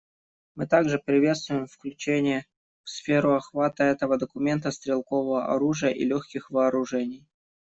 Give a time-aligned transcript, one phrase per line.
[0.55, 2.47] Мы также приветствуем включение
[2.83, 7.27] в сферу охвата этого документа стрелкового оружия и легких вооружений.